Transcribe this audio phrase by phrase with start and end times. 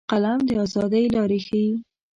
[0.11, 1.71] قلم د ازادۍ لارې ښيي